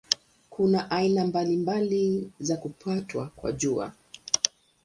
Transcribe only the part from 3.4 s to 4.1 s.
Jua.